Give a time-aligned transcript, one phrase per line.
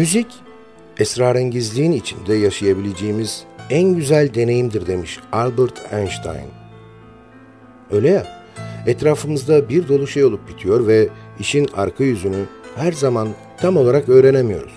[0.00, 0.26] Müzik,
[0.98, 6.48] esrarengizliğin içinde yaşayabileceğimiz en güzel deneyimdir demiş Albert Einstein.
[7.90, 8.26] Öyle ya,
[8.86, 12.44] etrafımızda bir dolu şey olup bitiyor ve işin arka yüzünü
[12.76, 14.72] her zaman tam olarak öğrenemiyoruz.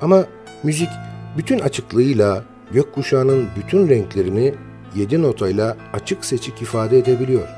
[0.00, 0.24] Ama
[0.62, 0.88] müzik
[1.36, 4.54] bütün açıklığıyla gökkuşağının bütün renklerini
[4.94, 7.48] yedi notayla açık seçik ifade edebiliyor.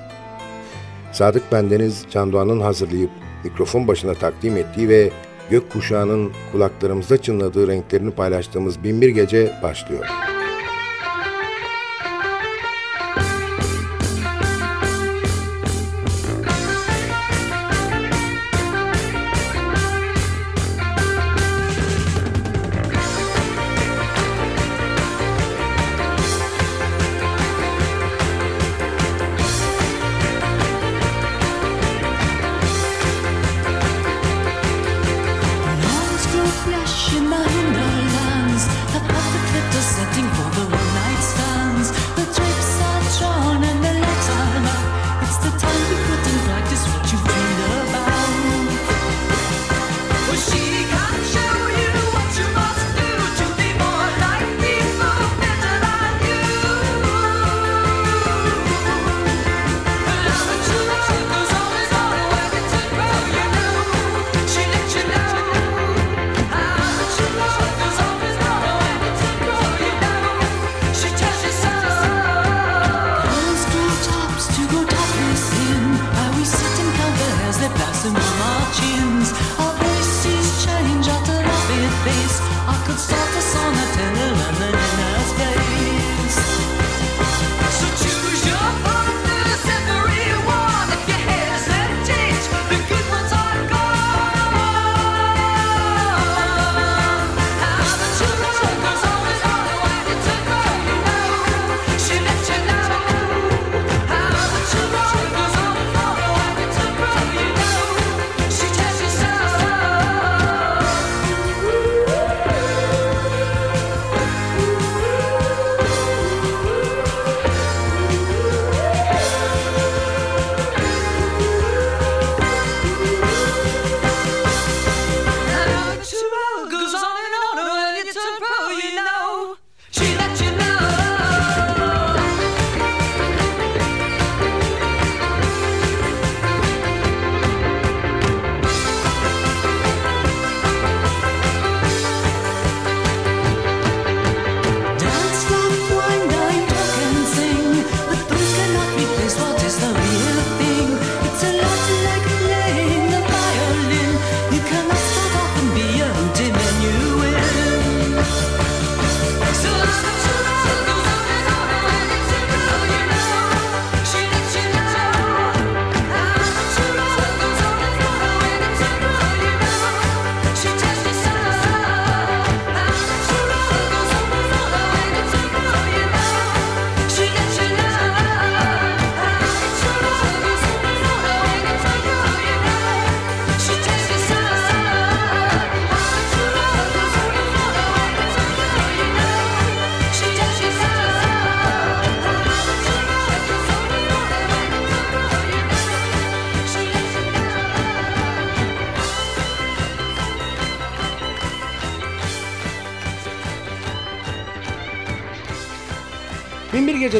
[1.12, 3.10] Sadık Bendeniz Can Doğan'ın hazırlayıp
[3.44, 5.10] mikrofon başına takdim ettiği ve
[5.50, 10.33] gök kuşağının kulaklarımızda çınladığı renklerini paylaştığımız Binbir Gece başlıyor.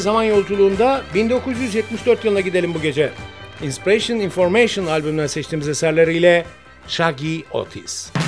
[0.05, 3.11] Zaman yolculuğunda 1974 yılına gidelim bu gece.
[3.63, 6.47] Inspiration Information albümünden seçtiğimiz eserleriyle
[6.89, 8.24] Shaggy Otis.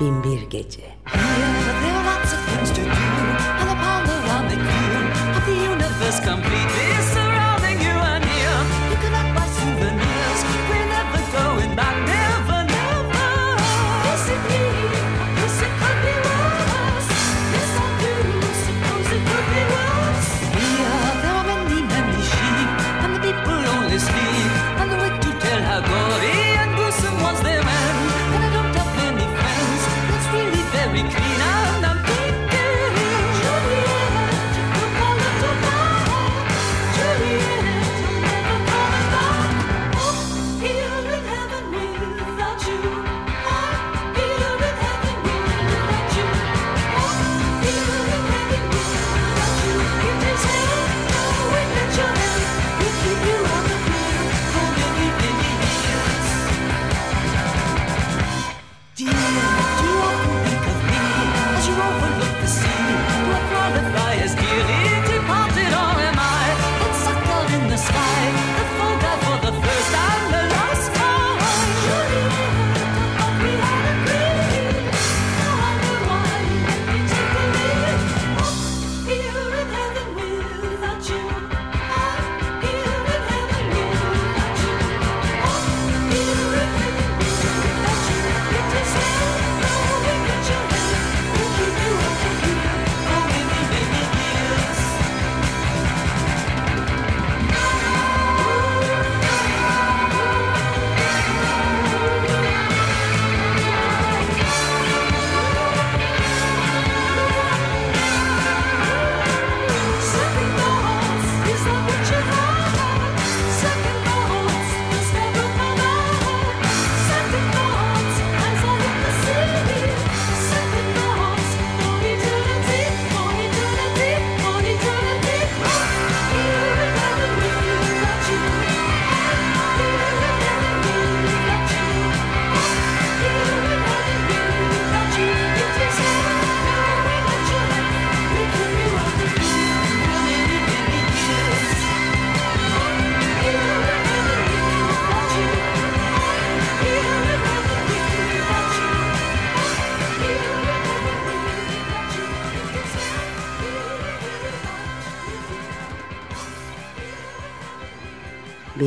[0.00, 0.80] Bin Bir Gece.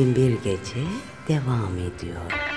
[0.04, 0.84] Binbir Gece
[1.28, 2.53] devam ediyor.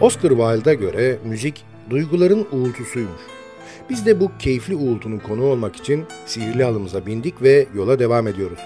[0.00, 3.20] Oscar Wilde'a göre müzik duyguların uğultusuymuş.
[3.90, 8.58] Biz de bu keyifli uğultunun konu olmak için sihirli halımıza bindik ve yola devam ediyoruz.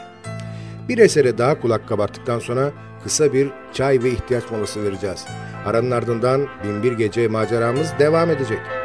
[0.88, 2.72] Bir esere daha kulak kabarttıktan sonra
[3.04, 5.24] kısa bir çay ve ihtiyaç molası vereceğiz.
[5.66, 8.81] Aranın ardından Binbir Gece maceramız devam edecek.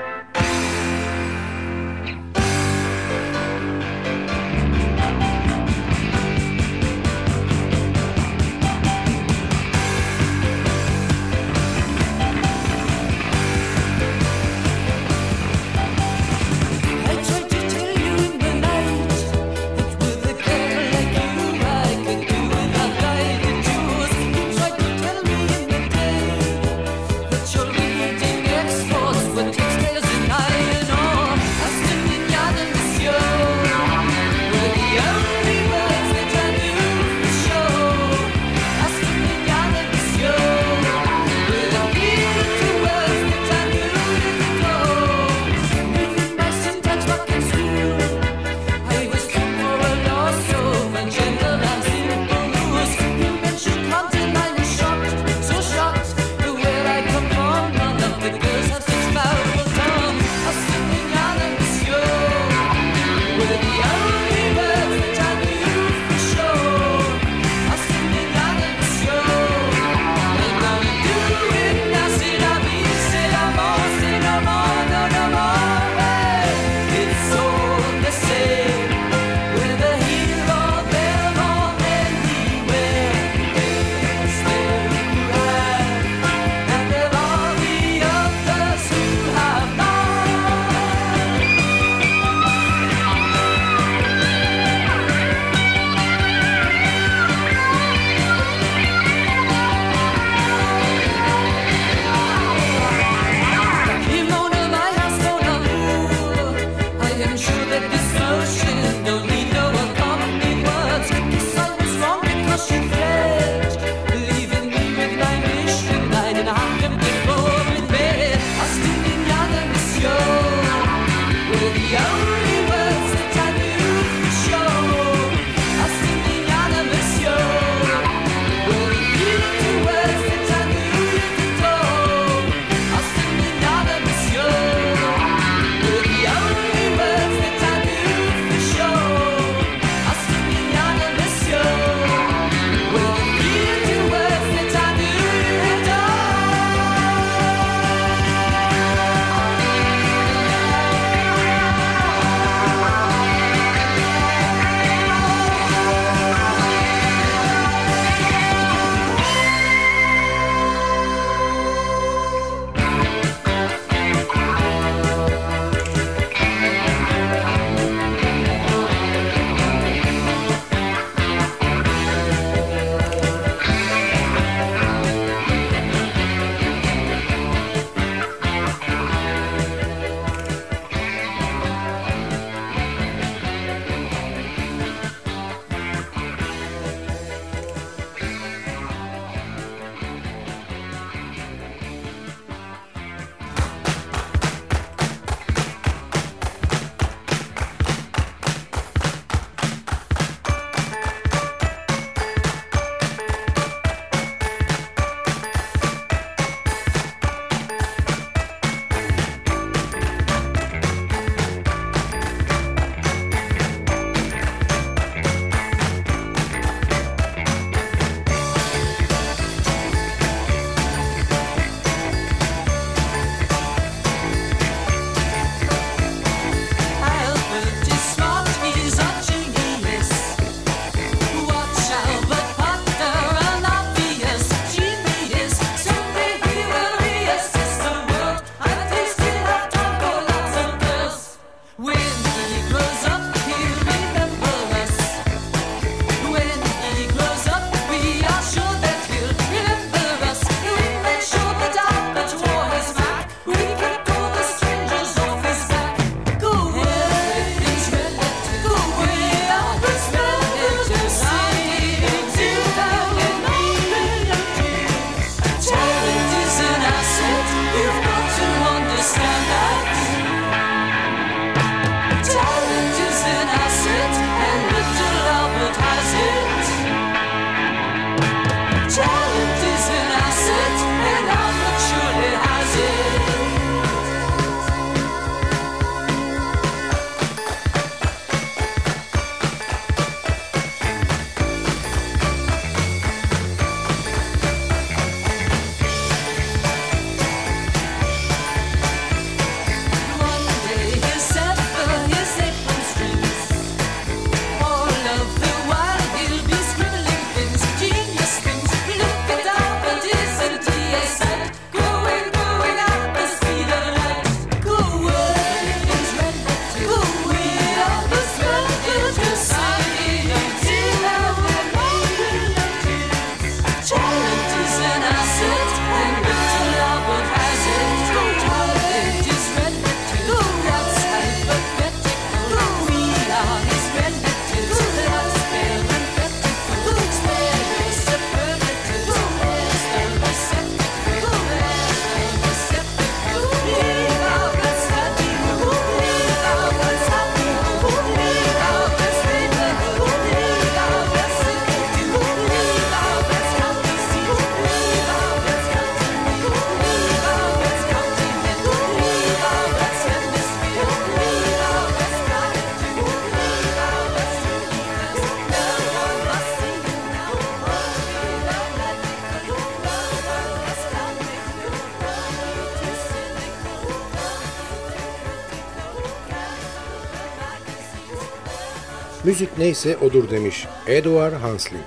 [379.37, 381.83] müzik neyse odur demiş Edward Hansling.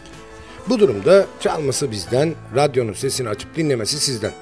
[0.69, 4.33] Bu durumda çalması bizden, radyonun sesini açıp dinlemesi sizden.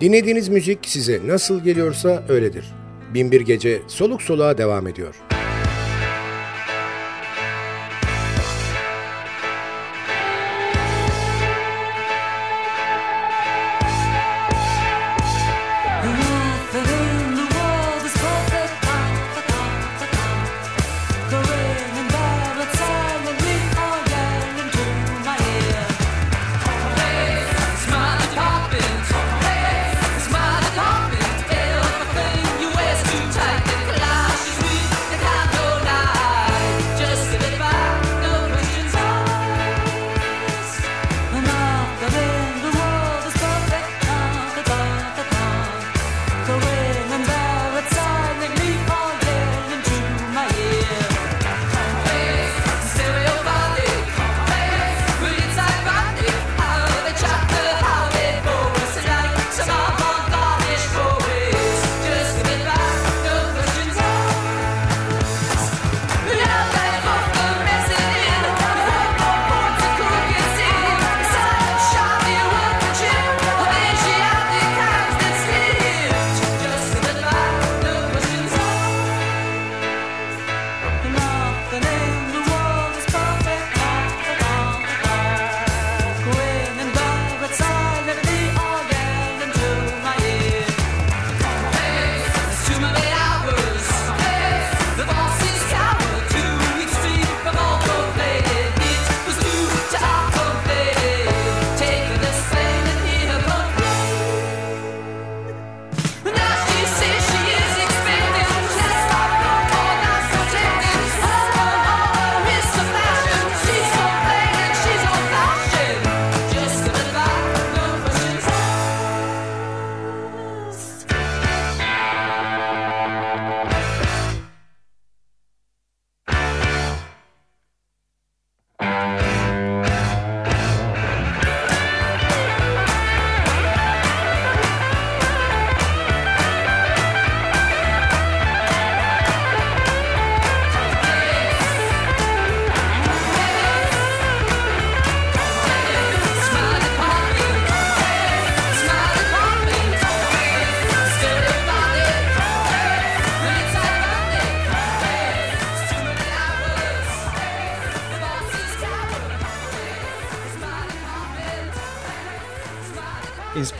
[0.00, 2.64] Dinlediğiniz müzik size nasıl geliyorsa öyledir.
[3.14, 5.29] Binbir Gece soluk soluğa devam ediyor.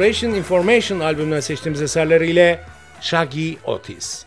[0.01, 2.61] Operation Information albümünden seçtiğimiz eserleriyle
[3.01, 4.25] Shaggy Otis.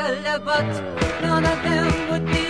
[0.00, 0.68] telephone,
[1.20, 2.49] none of them would be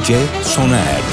[0.00, 1.09] Gece sona erdi.